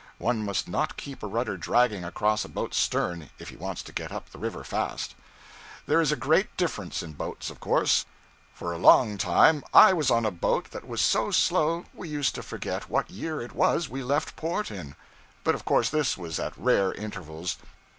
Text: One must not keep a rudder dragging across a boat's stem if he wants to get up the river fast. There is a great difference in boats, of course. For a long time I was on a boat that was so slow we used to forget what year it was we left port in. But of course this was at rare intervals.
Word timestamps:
One 0.17 0.43
must 0.43 0.67
not 0.67 0.97
keep 0.97 1.21
a 1.21 1.27
rudder 1.27 1.57
dragging 1.57 2.03
across 2.03 2.43
a 2.43 2.49
boat's 2.49 2.75
stem 2.77 3.29
if 3.37 3.49
he 3.49 3.55
wants 3.55 3.83
to 3.83 3.91
get 3.91 4.11
up 4.11 4.31
the 4.31 4.39
river 4.39 4.63
fast. 4.63 5.13
There 5.85 6.01
is 6.01 6.11
a 6.11 6.15
great 6.15 6.57
difference 6.57 7.03
in 7.03 7.13
boats, 7.13 7.51
of 7.51 7.59
course. 7.59 8.05
For 8.51 8.73
a 8.73 8.79
long 8.79 9.19
time 9.19 9.63
I 9.75 9.93
was 9.93 10.09
on 10.09 10.25
a 10.25 10.31
boat 10.31 10.71
that 10.71 10.87
was 10.87 11.01
so 11.01 11.29
slow 11.29 11.85
we 11.93 12.09
used 12.09 12.33
to 12.33 12.41
forget 12.41 12.89
what 12.89 13.11
year 13.11 13.43
it 13.43 13.53
was 13.53 13.89
we 13.89 14.01
left 14.01 14.35
port 14.35 14.71
in. 14.71 14.95
But 15.43 15.53
of 15.53 15.65
course 15.65 15.91
this 15.91 16.17
was 16.17 16.39
at 16.39 16.57
rare 16.57 16.91
intervals. 16.91 17.57